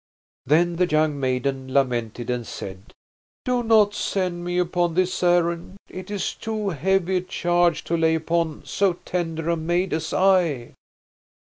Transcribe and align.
Then 0.47 0.77
the 0.77 0.87
young 0.87 1.19
maiden 1.19 1.71
lamented 1.71 2.31
and 2.31 2.47
said: 2.47 2.91
"Do 3.45 3.61
not 3.61 3.93
send 3.93 4.43
me 4.43 4.57
upon 4.57 4.95
this 4.95 5.21
errand! 5.21 5.77
It 5.87 6.09
is 6.09 6.33
too 6.33 6.69
heavy 6.71 7.17
a 7.17 7.21
charge 7.21 7.83
to 7.83 7.95
lay 7.95 8.15
upon 8.15 8.63
so 8.65 8.93
tender 9.05 9.47
a 9.51 9.55
maid 9.55 9.93
as 9.93 10.11
I." 10.11 10.73